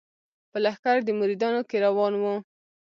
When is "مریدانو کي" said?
1.19-1.77